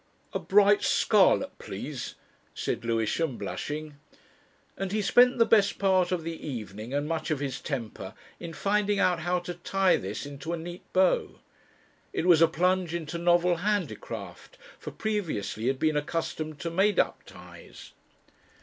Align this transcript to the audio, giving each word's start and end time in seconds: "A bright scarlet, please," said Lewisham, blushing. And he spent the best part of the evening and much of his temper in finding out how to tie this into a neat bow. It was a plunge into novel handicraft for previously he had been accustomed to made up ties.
"A 0.33 0.39
bright 0.39 0.81
scarlet, 0.81 1.59
please," 1.59 2.15
said 2.55 2.83
Lewisham, 2.83 3.37
blushing. 3.37 3.99
And 4.75 4.91
he 4.91 4.99
spent 4.99 5.37
the 5.37 5.45
best 5.45 5.77
part 5.77 6.11
of 6.11 6.23
the 6.23 6.43
evening 6.43 6.91
and 6.91 7.07
much 7.07 7.29
of 7.29 7.39
his 7.39 7.61
temper 7.61 8.15
in 8.39 8.51
finding 8.53 8.97
out 8.97 9.19
how 9.19 9.37
to 9.41 9.53
tie 9.53 9.97
this 9.97 10.25
into 10.25 10.53
a 10.53 10.57
neat 10.57 10.81
bow. 10.91 11.39
It 12.13 12.25
was 12.25 12.41
a 12.41 12.47
plunge 12.47 12.95
into 12.95 13.19
novel 13.19 13.57
handicraft 13.57 14.57
for 14.79 14.89
previously 14.89 15.65
he 15.65 15.67
had 15.67 15.77
been 15.77 15.95
accustomed 15.95 16.57
to 16.61 16.71
made 16.71 16.97
up 16.97 17.23
ties. 17.23 17.91